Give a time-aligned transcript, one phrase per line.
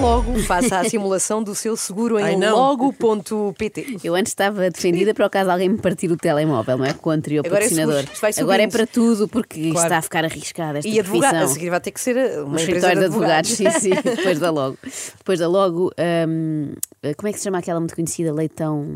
[0.00, 3.98] Logo, faça a simulação do seu seguro em logo.pt.
[4.04, 6.92] Eu antes estava defendida para o caso de alguém me partir o telemóvel, não é?
[6.92, 7.94] Com o anterior Agora é patrocinador.
[7.96, 8.72] seguro, isto vai Agora é subindo.
[8.76, 9.86] para tudo, porque isto Claro.
[9.86, 10.78] está a ficar arriscado.
[10.78, 11.54] Esta E advogado, a profissão.
[11.54, 14.02] seguir vai ter que ser uh, uma Um empresa escritório de advogados, sim, advogados.
[14.04, 14.78] sim, depois da logo.
[15.18, 15.90] Depois da logo,
[16.28, 16.72] hum,
[17.16, 18.32] como é que se chama aquela muito conhecida?
[18.32, 18.86] Leitão.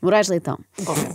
[0.00, 0.58] Moraes Leitão.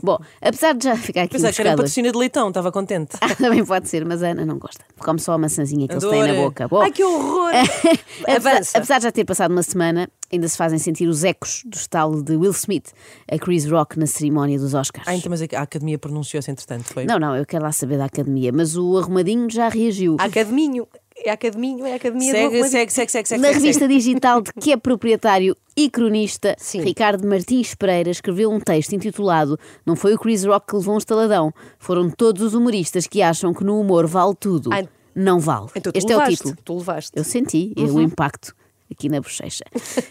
[0.01, 3.15] Bom, apesar de já ficar aqui Pensava que era patrocínio de leitão, estava contente.
[3.21, 4.83] Ah, também pode ser, mas a Ana não gosta.
[4.99, 6.41] Come só a maçãzinha que eles têm na Adoro.
[6.43, 6.67] boca.
[6.67, 7.51] Bom, Ai, que horror!
[8.27, 11.75] apesar, apesar de já ter passado uma semana, ainda se fazem sentir os ecos do
[11.75, 12.91] estalo de Will Smith
[13.31, 15.07] a Chris Rock na cerimónia dos Oscars.
[15.07, 17.05] Ah, então, mas a academia pronunciou-se entretanto, foi?
[17.05, 20.17] Não, não, eu quero lá saber da academia, mas o arrumadinho já reagiu.
[20.19, 20.87] Academinho.
[21.25, 22.69] É Academinho, é a Academia do Segue, Arrumadinho.
[22.71, 23.41] segue, segue, segue, segue.
[23.41, 26.81] Na segue, revista digital de que é proprietário e cronista, Sim.
[26.81, 30.97] Ricardo Martins Pereira escreveu um texto intitulado Não foi o Chris Rock que levou um
[30.97, 34.69] estaladão, foram todos os humoristas que acham que no humor vale tudo.
[34.73, 34.87] Ai.
[35.15, 35.67] Não vale.
[35.75, 36.57] Então tu este é o levaste, título.
[36.65, 37.11] Tu levaste.
[37.15, 38.55] Eu senti é o impacto
[38.91, 39.63] aqui na bochecha.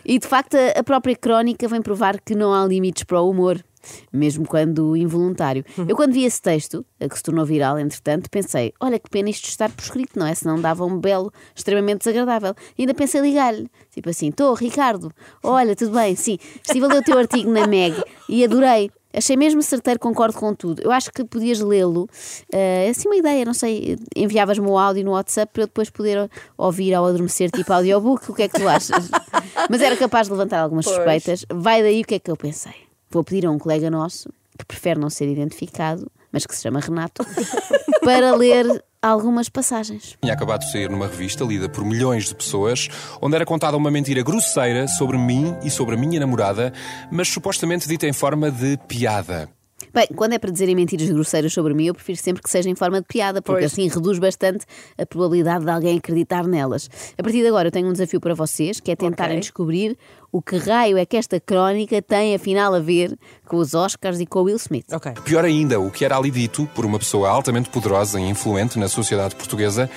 [0.05, 3.29] E de facto, a- a própria crónica vem provar que não há limites para o
[3.31, 3.63] humor,
[4.13, 5.65] mesmo quando involuntário.
[5.89, 9.49] Eu, quando vi esse texto, que se tornou viral, entretanto, pensei: olha que pena isto
[9.49, 10.35] estar por escrito, não é?
[10.35, 12.55] Senão dava um belo, extremamente desagradável.
[12.79, 16.99] E ainda pensei ligar-lhe, tipo assim: estou, Ricardo, olha, tudo bem, sim, estive a ler
[16.99, 17.95] o teu artigo na Meg
[18.29, 18.91] e adorei.
[19.15, 20.81] Achei mesmo certeiro, concordo com tudo.
[20.81, 22.09] Eu acho que podias lê-lo.
[22.51, 23.99] eh, assim, uma ideia, não sei.
[24.17, 28.31] Enviavas-me o áudio no WhatsApp para eu depois poder ouvir ao adormecer, tipo audiobook.
[28.31, 29.11] O que é que tu achas?
[29.69, 30.97] Mas era capaz de levantar algumas Pois.
[30.97, 31.45] suspeitas.
[31.53, 32.73] Vai daí o que é que eu pensei.
[33.13, 36.81] Vou pedir a um colega nosso, que prefere não ser identificado, mas que se chama
[36.81, 37.23] Renato,
[38.03, 40.17] para ler algumas passagens.
[40.23, 42.89] Tinha acabado de sair numa revista lida por milhões de pessoas,
[43.21, 46.73] onde era contada uma mentira grosseira sobre mim e sobre a minha namorada,
[47.11, 49.49] mas supostamente dita em forma de piada.
[49.93, 52.75] Bem, quando é para dizerem mentiras grosseiras sobre mim, eu prefiro sempre que seja em
[52.75, 53.73] forma de piada, porque Pois.
[53.73, 54.65] assim reduz bastante
[54.99, 56.89] a probabilidade de alguém acreditar nelas.
[57.19, 59.41] A partir de agora, eu tenho um desafio para vocês, que é tentarem Ok.
[59.41, 59.97] descobrir
[60.31, 63.17] o que raio é que esta crónica tem afinal a ver
[63.47, 64.87] com os Oscars e com o Will Smith.
[64.93, 65.13] Ok.
[65.25, 68.89] Pior ainda, o que era ali dito por uma pessoa altamente poderosa e influente na
[68.89, 69.91] sociedade portuguesa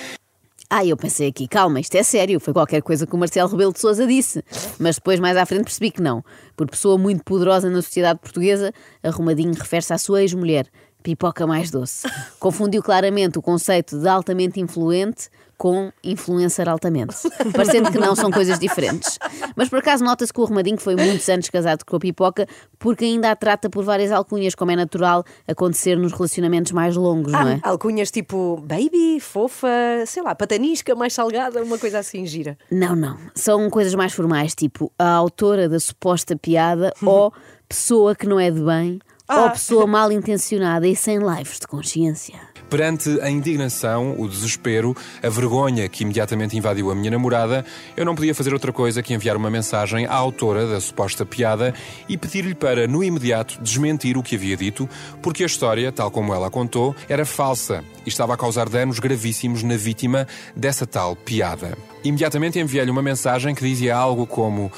[0.68, 3.72] Ah, eu pensei aqui, calma, isto é sério, foi qualquer coisa que o Marcelo Rebelo
[3.72, 4.42] de Sousa disse.
[4.80, 6.24] Mas depois, mais à frente, percebi que não.
[6.56, 10.66] Por pessoa muito poderosa na sociedade portuguesa, Arrumadinho refere-se à sua ex-mulher,
[11.06, 12.08] pipoca mais doce.
[12.40, 17.14] Confundiu claramente o conceito de altamente influente com influencer altamente.
[17.54, 19.16] Parecendo que não são coisas diferentes.
[19.54, 22.46] Mas por acaso nota-se que o Arrumadinho foi muitos anos casado com a pipoca,
[22.76, 27.32] porque ainda a trata por várias alcunhas, como é natural acontecer nos relacionamentos mais longos,
[27.32, 27.60] não é?
[27.62, 29.68] Ah, alcunhas tipo baby, fofa,
[30.06, 32.58] sei lá, patanisca, mais salgada, uma coisa assim gira.
[32.68, 33.16] Não, não.
[33.32, 37.32] São coisas mais formais, tipo a autora da suposta piada ou
[37.68, 42.34] pessoa que não é de bem ou pessoa mal intencionada e sem lives de consciência.
[42.68, 47.64] Perante a indignação, o desespero, a vergonha que imediatamente invadiu a minha namorada,
[47.96, 51.72] eu não podia fazer outra coisa que enviar uma mensagem à autora da suposta piada
[52.08, 54.88] e pedir-lhe para, no imediato, desmentir o que havia dito,
[55.22, 58.98] porque a história, tal como ela a contou, era falsa e estava a causar danos
[58.98, 61.78] gravíssimos na vítima dessa tal piada.
[62.02, 64.72] Imediatamente enviei-lhe uma mensagem que dizia algo como.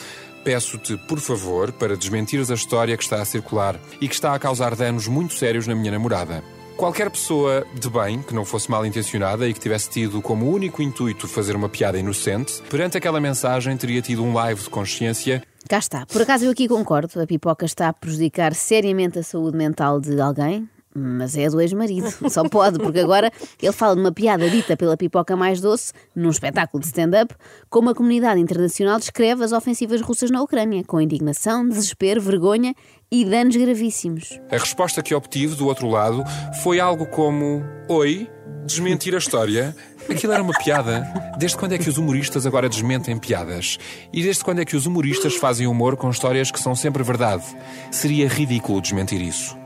[0.45, 4.39] Peço-te, por favor, para desmentires a história que está a circular e que está a
[4.39, 6.43] causar danos muito sérios na minha namorada.
[6.77, 10.81] Qualquer pessoa de bem, que não fosse mal intencionada e que tivesse tido como único
[10.81, 15.79] intuito fazer uma piada inocente, perante aquela mensagem teria tido um live de consciência Cá
[15.79, 16.07] está.
[16.07, 20.19] Por acaso eu aqui concordo, a pipoca está a prejudicar seriamente a saúde mental de
[20.19, 22.09] alguém, mas é do ex-marido.
[22.31, 23.31] Só pode, porque agora
[23.63, 27.35] ele fala de uma piada dita pela pipoca mais doce, num espetáculo de stand-up,
[27.69, 32.75] como a comunidade internacional descreve as ofensivas russas na Ucrânia, com indignação, desespero, vergonha
[33.11, 34.39] e danos gravíssimos.
[34.51, 36.25] A resposta que obtive do outro lado
[36.63, 38.29] foi algo como: Oi,
[38.67, 39.75] desmentir a história?
[40.11, 41.07] Aquilo era uma piada.
[41.39, 43.79] Desde quando é que os humoristas agora desmentem piadas?
[44.11, 47.45] E desde quando é que os humoristas fazem humor com histórias que são sempre verdade?
[47.91, 49.58] Seria ridículo desmentir isso.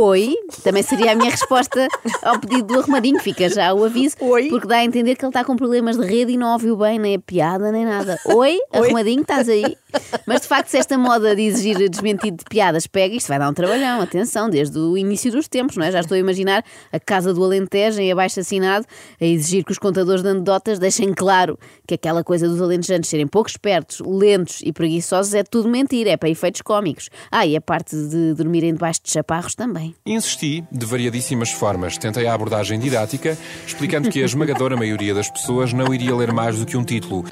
[0.00, 1.88] Oi, também seria a minha resposta
[2.22, 4.48] ao pedido do arrumadinho, fica já o aviso, Oi.
[4.48, 7.00] porque dá a entender que ele está com problemas de rede e não ouviu bem
[7.00, 8.16] nem a piada nem nada.
[8.26, 9.76] Oi, arrumadinho, estás aí?
[10.24, 13.50] Mas de facto, se esta moda de exigir desmentido de piadas pega, isto vai dar
[13.50, 15.90] um trabalhão, atenção, desde o início dos tempos, não é?
[15.90, 18.86] Já estou a imaginar a Casa do Alentejo em abaixo assinado
[19.20, 21.58] a exigir que os contadores de anedotas deixem claro
[21.88, 26.16] que aquela coisa dos alentejanos serem pouco espertos, lentos e preguiçosos é tudo mentira, é
[26.16, 27.10] para efeitos cómicos.
[27.32, 29.87] Ah, e a parte de dormirem debaixo de chaparros também.
[30.06, 31.98] Insisti de variadíssimas formas.
[31.98, 33.36] Tentei a abordagem didática,
[33.66, 37.24] explicando que a esmagadora maioria das pessoas não iria ler mais do que um título.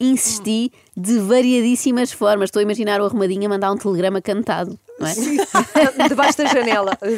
[0.00, 2.48] Insisti de variadíssimas formas.
[2.48, 4.78] Estou a imaginar o arrumadinho a mandar um telegrama cantado.
[4.98, 5.14] Não é?
[6.08, 6.98] Debaixo da janela.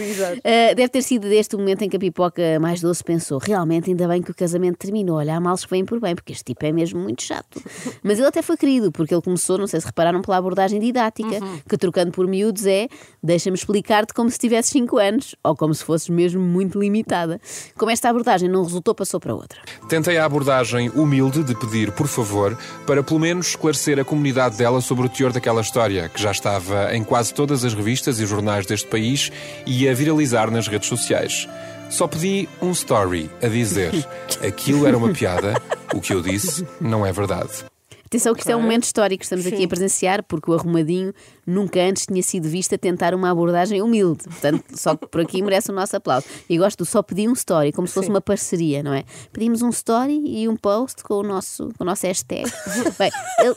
[0.41, 3.91] Uh, deve ter sido deste o momento em que a pipoca mais doce pensou: realmente,
[3.91, 5.17] ainda bem que o casamento terminou.
[5.17, 7.61] Olha, há males que vêm por bem, porque este tipo é mesmo muito chato.
[8.03, 11.39] Mas ele até foi querido, porque ele começou, não sei se repararam, pela abordagem didática,
[11.69, 12.89] que trocando por miúdos é:
[13.23, 17.41] deixa-me explicar-te como se tivesses 5 anos, ou como se fosses mesmo muito limitada.
[17.77, 19.61] Como esta abordagem não resultou, passou para outra.
[19.89, 22.57] Tentei a abordagem humilde de pedir, por favor,
[22.87, 26.95] para pelo menos esclarecer a comunidade dela sobre o teor daquela história, que já estava
[26.95, 29.31] em quase todas as revistas e jornais deste país
[29.67, 31.49] e a viralizar nas redes sociais.
[31.89, 33.93] Só pedi um story a dizer
[34.47, 35.61] aquilo era uma piada,
[35.93, 37.70] o que eu disse não é verdade.
[38.11, 41.15] Atenção que isto é um momento histórico que estamos aqui a presenciar, porque o arrumadinho
[41.47, 44.25] nunca antes tinha sido visto a tentar uma abordagem humilde.
[44.25, 46.27] Portanto, só que por aqui merece o nosso aplauso.
[46.49, 49.05] E gosto do só pedir um story, como se fosse uma parceria, não é?
[49.33, 52.51] Pedimos um story e um post com o nosso, com o nosso hashtag.
[52.99, 53.55] Bem, ele,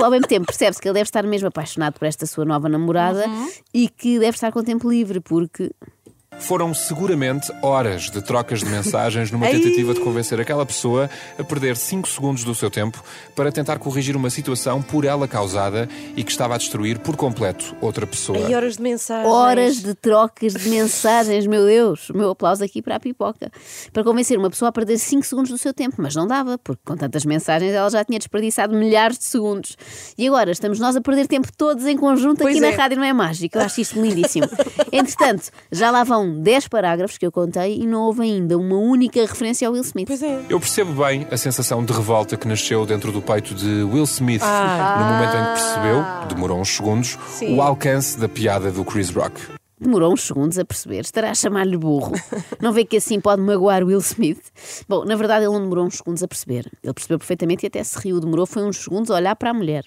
[0.00, 3.24] ao mesmo tempo percebe-se que ele deve estar mesmo apaixonado por esta sua nova namorada
[3.74, 5.72] e que deve estar com tempo livre, porque
[6.38, 11.76] Foram seguramente horas de trocas de mensagens numa tentativa de convencer aquela pessoa a perder
[11.76, 13.02] 5 segundos do seu tempo
[13.34, 17.74] para tentar corrigir uma situação por ela causada e que estava a destruir por completo
[17.80, 18.38] outra pessoa.
[18.38, 19.32] E horas de mensagens.
[19.32, 22.10] Horas de trocas de mensagens, meu Deus.
[22.10, 23.50] O meu aplauso aqui para a pipoca.
[23.92, 26.82] Para convencer uma pessoa a perder 5 segundos do seu tempo, mas não dava, porque
[26.84, 29.76] com tantas mensagens ela já tinha desperdiçado milhares de segundos.
[30.16, 32.76] E agora estamos nós a perder tempo todos em conjunto Pois aqui na é.
[32.76, 33.56] rádio, não é mágico?
[33.56, 34.46] Eu acho isto lindíssimo.
[34.92, 39.20] Entretanto, já lá vão 10 parágrafos que eu contei e não houve ainda uma única
[39.20, 40.06] referência ao Will Smith.
[40.06, 40.40] Pois é.
[40.48, 44.42] Eu percebo bem a sensação de revolta que nasceu dentro do peito de Will Smith
[44.42, 47.56] no momento em que percebeu, demorou uns segundos, Sim.
[47.56, 49.40] o alcance da piada do Chris Rock.
[49.78, 51.00] Demorou uns segundos a perceber.
[51.00, 52.12] Estará a chamar-lhe burro.
[52.62, 54.40] Não vê que assim pode magoar Will Smith?
[54.88, 56.70] Bom, na verdade ele não demorou uns segundos a perceber.
[56.82, 58.18] Ele percebeu perfeitamente e até se riu.
[58.18, 59.84] Demorou foi uns segundos a olhar para a mulher.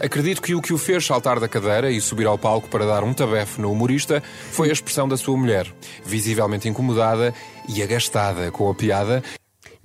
[0.00, 3.02] Acredito que o que o fez saltar da cadeira e subir ao palco para dar
[3.02, 4.22] um tabefe no humorista
[4.52, 5.72] foi a expressão da sua mulher,
[6.04, 7.32] visivelmente incomodada
[7.66, 9.22] e agastada com a piada.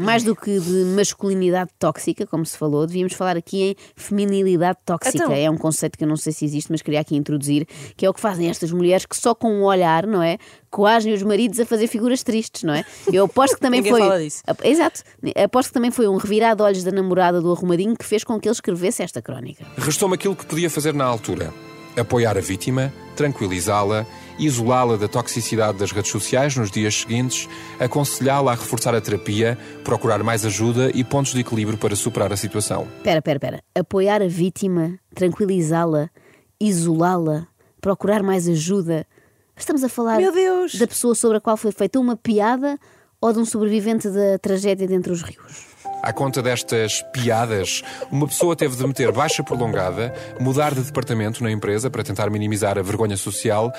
[0.04, 5.18] Mais do que de masculinidade tóxica, como se falou, devíamos falar aqui em feminilidade tóxica.
[5.18, 5.32] Então.
[5.34, 8.10] É um conceito que eu não sei se existe, mas queria aqui introduzir, que é
[8.10, 10.38] o que fazem estas mulheres que só com um olhar, não é?
[10.70, 12.86] Coagem os maridos a fazer figuras tristes, não é?
[13.12, 14.00] Eu aposto que também foi.
[14.00, 14.42] fala disso.
[14.48, 15.02] Ap- Exato.
[15.44, 18.40] Aposto que também foi um revirar de olhos da namorada do arrumadinho que fez com
[18.40, 19.66] que ele escrevesse esta crónica.
[19.78, 21.54] Restou-me aquilo que podia fazer na altura:
[21.98, 24.06] apoiar a vítima, tranquilizá-la,
[24.40, 27.48] isolá-la da toxicidade das redes sociais nos dias seguintes,
[27.80, 32.38] aconselhá-la a reforçar a terapia, procurar mais ajuda e pontos de equilíbrio para superar a
[32.38, 32.88] situação.
[33.04, 33.64] Pera, pera, pera.
[33.76, 36.10] Apoiar a vítima, tranquilizá-la,
[36.60, 37.48] isolá-la,
[37.80, 39.06] procurar mais ajuda.
[39.56, 40.76] Estamos a falar Meu Deus!
[40.76, 42.80] da pessoa sobre a qual foi feita uma piada
[43.20, 45.71] ou de um sobrevivente da tragédia dentro dos rios?
[46.02, 51.52] À conta destas piadas, uma pessoa teve de meter baixa prolongada, mudar de departamento na
[51.52, 53.72] empresa para tentar minimizar a vergonha social,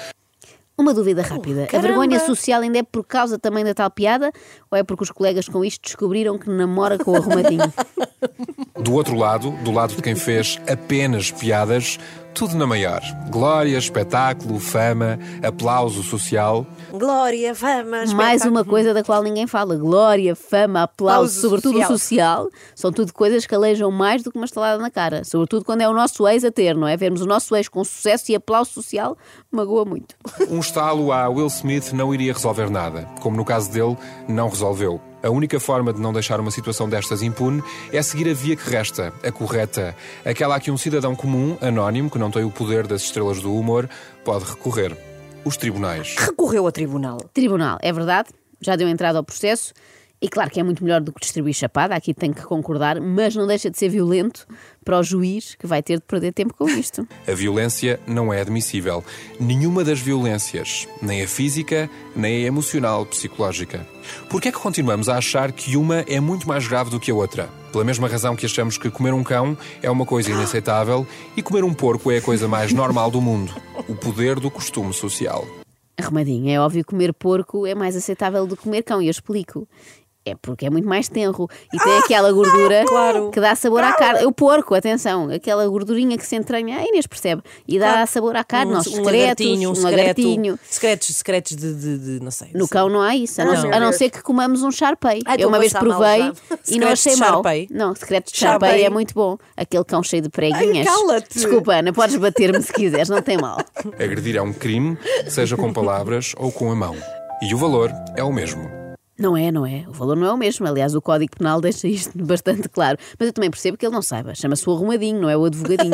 [0.78, 1.64] Uma dúvida rápida.
[1.64, 1.88] a caramba!
[1.88, 4.30] vergonha social ainda é por causa também da tal piada
[4.70, 7.72] ou é porque os colegas com isto descobriram que namora com o arrumadinho?
[8.81, 11.98] Do outro lado, do lado de quem fez apenas piadas,
[12.34, 13.01] tudo na maior.
[13.31, 16.67] Glória, espetáculo, fama, aplauso social.
[16.91, 21.82] Glória, fama, Mais uma coisa da qual ninguém fala: glória, fama, aplauso, Aplauso sobretudo o
[21.86, 21.98] social.
[21.98, 22.51] social.
[22.74, 25.24] São tudo coisas que alejam mais do que uma estalada na cara.
[25.24, 26.96] Sobretudo quando é o nosso ex a ter, não é?
[26.96, 29.17] Vermos o nosso ex com sucesso e aplauso social
[29.51, 30.15] magoa muito.
[30.51, 33.06] Um estalo a Will Smith não iria resolver nada.
[33.20, 33.96] Como no caso dele,
[34.29, 35.01] não resolveu.
[35.22, 37.62] A única forma de não deixar uma situação destas impune
[37.93, 42.10] é seguir a via que resta, a correta, aquela a que um cidadão comum, anónimo,
[42.10, 43.88] que não tem o poder das estrelas do humor,
[44.24, 44.96] pode recorrer.
[45.44, 46.14] Os tribunais.
[46.17, 47.19] Recorreu ao tribunal.
[47.34, 48.29] Tribunal, é verdade,
[48.60, 49.72] já deu entrada ao processo.
[50.22, 53.34] E claro que é muito melhor do que distribuir chapada, aqui tenho que concordar, mas
[53.34, 54.46] não deixa de ser violento
[54.84, 57.05] para o juiz que vai ter de perder tempo com isto.
[57.26, 59.02] A violência não é admissível.
[59.41, 63.84] Nenhuma das violências, nem a física, nem a emocional, psicológica.
[64.31, 67.10] Por que é que continuamos a achar que uma é muito mais grave do que
[67.10, 67.48] a outra?
[67.72, 71.05] Pela mesma razão que achamos que comer um cão é uma coisa inaceitável
[71.36, 73.52] e comer um porco é a coisa mais normal do mundo.
[73.88, 75.44] O poder do costume social.
[75.96, 79.10] Arrumadinho, é óbvio que comer porco é mais aceitável do que comer cão, e eu
[79.10, 79.69] explico.
[80.24, 83.31] É porque é muito mais tenro e tem aquela gordura Claro.
[83.31, 84.24] que dá sabor à carne.
[84.24, 88.44] O porco, atenção, aquela gordurinha que se entranha, a Inês percebe, e dá sabor à
[88.44, 90.58] carne, aos secretos, lagartinho, um, um secreto, lagartinho.
[90.62, 92.48] secretos, secretos de, de, de- não sei.
[92.55, 93.74] No cão não há isso, a não, Não.
[93.74, 95.22] a não ser que comamos um charpei.
[95.26, 96.32] Ai, eu uma vez passar mal provei já.
[96.69, 97.43] e não Secretos achei de mal.
[97.70, 99.36] Não, secretos de charpei é muito bom.
[99.56, 100.86] Aquele cão cheio de preguinhas.
[100.86, 101.34] Ai, cala-te.
[101.34, 103.58] Desculpa, Ana, podes bater-me se quiseres, não tem mal.
[103.98, 104.96] Agredir é um crime,
[105.29, 106.94] seja com palavras ou com a mão.
[107.43, 108.81] E o valor é o mesmo.
[109.22, 109.84] Não é, não é.
[109.86, 110.67] O valor não é o mesmo.
[110.67, 112.98] Aliás, o Código Penal deixa isto bastante claro.
[113.17, 114.34] Mas eu também percebo que ele não saiba.
[114.34, 115.93] Chama-se o arrumadinho, não é o advogadinho.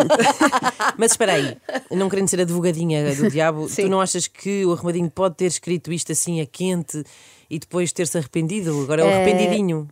[0.96, 1.54] Mas espera aí,
[1.90, 5.92] não querendo ser advogadinha do diabo, tu não achas que o arrumadinho pode ter escrito
[5.92, 7.04] isto assim a quente
[7.50, 8.82] e depois ter-se arrependido?
[8.82, 9.88] Agora é o arrependidinho.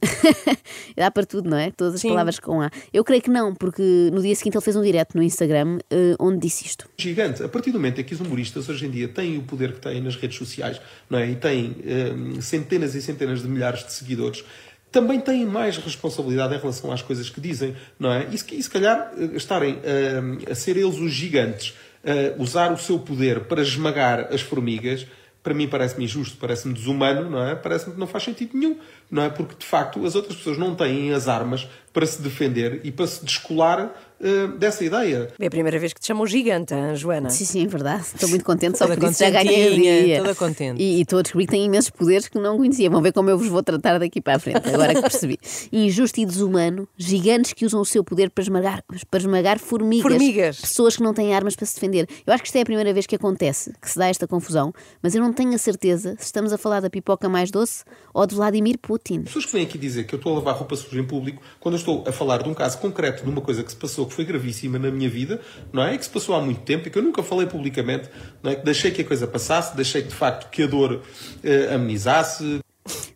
[0.96, 1.70] Dá para tudo, não é?
[1.70, 2.08] Todas as Sim.
[2.08, 2.70] palavras com A.
[2.92, 6.14] Eu creio que não, porque no dia seguinte ele fez um direto no Instagram eh,
[6.18, 6.88] onde disse isto.
[6.96, 7.42] gigante.
[7.42, 9.80] A partir do momento em que os humoristas hoje em dia têm o poder que
[9.80, 11.30] têm nas redes sociais não é?
[11.30, 11.76] e têm
[12.14, 14.44] hum, centenas e centenas de milhares de seguidores,
[14.92, 18.26] também têm mais responsabilidade em relação às coisas que dizem, não é?
[18.30, 22.72] E se, e se calhar eh, estarem hum, a ser eles os gigantes, a usar
[22.72, 25.06] o seu poder para esmagar as formigas,
[25.46, 27.54] para mim parece-me injusto, parece-me desumano, não é?
[27.54, 29.30] Parece-me que não faz sentido nenhum, não é?
[29.30, 33.06] Porque de facto as outras pessoas não têm as armas para se defender e para
[33.06, 35.28] se descolar eh, dessa ideia.
[35.38, 37.30] É a primeira vez que te chamam gigante, hein, Joana?
[37.30, 38.04] Sim, sim, é verdade.
[38.14, 40.18] Estou muito contente, só Toda por isso já ganhei o dia.
[40.18, 40.82] toda contente.
[40.82, 42.88] E, e estou a descobrir que tenho imensos poderes que não conhecia.
[42.88, 45.38] Vão ver como eu vos vou tratar daqui para a frente, agora que percebi.
[45.72, 50.02] Injusto e desumano, gigantes que usam o seu poder para esmagar, para esmagar formigas.
[50.02, 50.60] Formigas.
[50.60, 52.08] Pessoas que não têm armas para se defender.
[52.26, 54.72] Eu acho que isto é a primeira vez que acontece, que se dá esta confusão,
[55.02, 58.26] mas eu não tenho a certeza se estamos a falar da pipoca mais doce ou
[58.26, 59.22] de Vladimir Putin.
[59.22, 61.74] Pessoas que vêm aqui dizer que eu estou a lavar roupa suja em público, quando
[61.74, 64.14] eu estou a falar de um caso concreto, de uma coisa que se passou, que
[64.14, 65.40] foi gravíssima na minha vida,
[65.72, 65.94] não é?
[65.94, 68.08] E que se passou há muito tempo e que eu nunca falei publicamente,
[68.42, 68.54] não é?
[68.54, 71.02] Que deixei que a coisa passasse, deixei que de facto que a dor
[71.42, 72.60] eh, amenizasse,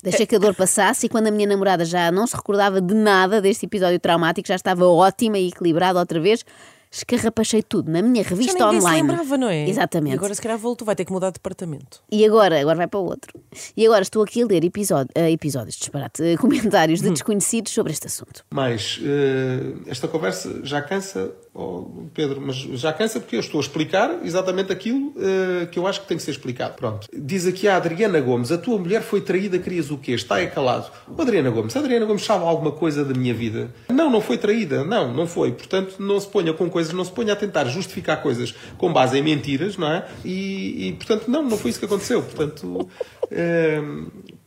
[0.02, 2.94] Deixei que a dor passasse e quando a minha namorada já não se recordava de
[2.94, 6.44] nada deste episódio traumático, já estava ótima e equilibrada outra vez,
[6.90, 9.02] escarrapachei tudo na minha Já revista se online.
[9.02, 9.68] lembrava, não é?
[9.68, 10.14] Exatamente.
[10.14, 12.02] E agora se calhar voltou, vai ter que mudar de departamento.
[12.10, 13.32] E agora, agora vai para outro.
[13.76, 17.92] E agora estou aqui a ler episódio, eh, episódios, disparate, eh, comentários de desconhecidos sobre
[17.92, 18.44] este assunto.
[18.50, 23.62] Mas eh, esta conversa já cansa, oh, Pedro, mas já cansa porque eu estou a
[23.62, 26.74] explicar exatamente aquilo eh, que eu acho que tem que ser explicado.
[26.74, 27.06] Pronto.
[27.12, 30.12] Diz aqui a Adriana Gomes: a tua mulher foi traída, querias o quê?
[30.12, 30.90] Está aí calado.
[31.08, 33.70] Oh, Adriana Gomes, a Adriana Gomes sabe alguma coisa da minha vida?
[33.88, 34.84] Não, não foi traída.
[34.84, 35.52] Não, não foi.
[35.52, 39.18] Portanto, não se ponha com coisas, não se ponha a tentar justificar coisas com base
[39.18, 40.06] em mentiras, não é?
[40.24, 42.22] E, e, portanto, não, não foi isso que aconteceu.
[42.22, 42.88] Portanto,
[43.30, 43.82] eh,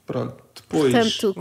[0.05, 0.43] pronto.
[0.55, 0.93] Depois.
[0.93, 1.35] Portanto,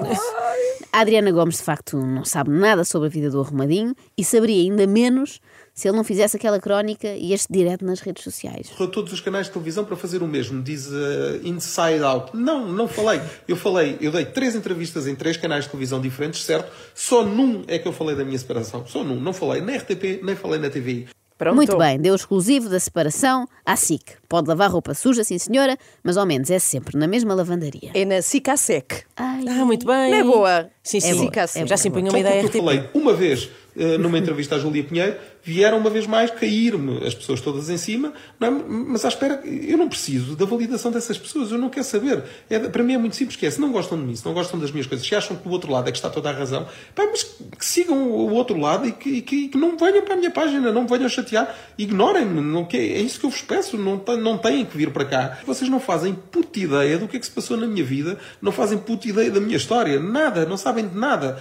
[0.92, 4.62] a Adriana Gomes de facto não sabe nada sobre a vida do arrumadinho e saberia
[4.62, 5.40] ainda menos
[5.75, 8.69] se ele não fizesse aquela crónica e este direto nas redes sociais.
[8.93, 10.62] todos os canais de televisão para fazer o mesmo.
[10.62, 12.37] Diz uh, Inside Out.
[12.37, 13.21] Não, não falei.
[13.49, 16.71] Eu falei, eu dei três entrevistas em três canais de televisão diferentes, certo?
[16.95, 18.87] Só num é que eu falei da minha separação.
[18.87, 19.19] Só num.
[19.21, 21.09] Não falei na RTP, nem falei na TVI.
[21.38, 21.57] Pronto.
[21.57, 24.12] Muito bem, deu exclusivo da separação à SIC.
[24.29, 27.91] Pode lavar roupa suja, sim senhora, mas ao menos é sempre na mesma lavandaria.
[27.95, 29.02] É na Sicasec.
[29.17, 30.11] Ai, Ah, muito bem.
[30.12, 30.71] Não é boa?
[30.85, 31.17] Sim, É sim.
[31.17, 31.33] boa.
[31.57, 31.99] É Já se boa.
[32.00, 33.50] impunha uma ideia porque eu falei uma vez
[33.99, 38.12] numa entrevista à Júlia Pinheiro, vieram uma vez mais cair-me as pessoas todas em cima,
[38.41, 38.50] é?
[38.50, 42.23] mas à espera, eu não preciso da validação dessas pessoas, eu não quero saber.
[42.49, 44.35] É, para mim é muito simples, que é, se não gostam de mim, se não
[44.35, 46.33] gostam das minhas coisas, se acham que o outro lado é que está toda a
[46.33, 50.14] razão, pá, mas que sigam o outro lado e que, que- que não venham para
[50.14, 54.02] a minha página, não venham chatear, ignorem-me, que, é isso que eu vos peço, não,
[54.19, 55.38] não têm que vir para cá.
[55.47, 58.52] Vocês não fazem puta ideia do que é que se passou na minha vida, não
[58.52, 61.38] fazem puta ideia da minha história, nada, não sabem de nada.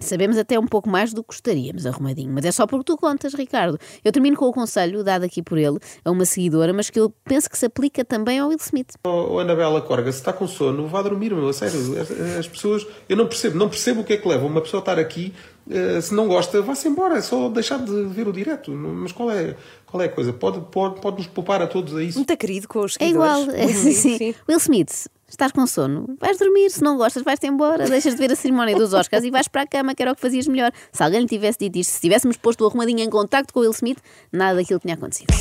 [0.00, 3.32] Sabemos até um pouco mais do que gostaríamos, arrumadinho, mas é só porque tu contas,
[3.32, 3.78] Ricardo.
[4.04, 7.14] Eu termino com o conselho dado aqui por ele a uma seguidora, mas que eu
[7.24, 8.94] penso que se aplica também ao Will Smith.
[9.06, 11.78] Oh, Anabela Corga, se está com sono, vá dormir, meu, a sério.
[12.00, 12.10] As,
[12.40, 14.82] as pessoas, eu não percebo, não percebo o que é que leva uma pessoa a
[14.82, 15.32] estar aqui,
[15.70, 18.70] eh, se não gosta, vá-se embora, é só deixar de ver o direto.
[18.70, 19.56] Mas qual é,
[19.86, 20.32] qual é a coisa?
[20.32, 22.18] Pode, pode, pode nos poupar a todos a isso.
[22.18, 23.48] Muito querido com os é seguidores.
[23.48, 23.92] É igual, sim.
[23.92, 24.34] sim.
[24.48, 28.32] Will Smith, estás com sono, vais dormir, se não gostas, vais-te embora, deixas de ver
[28.32, 30.70] a cerimónia dos Oscars e vais para a cama, que era o que fazias melhor.
[30.92, 33.62] Se alguém lhe tivesse dito isto, se tivéssemos posto o arrumadinho em contacto com o
[33.62, 33.98] Will Smith,
[34.32, 35.32] nada daquilo tinha acontecido.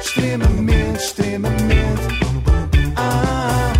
[0.00, 2.02] Extremamente, extremamente.
[2.96, 3.72] Ah,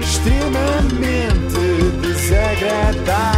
[0.00, 1.54] extremamente
[2.00, 3.33] desagradável.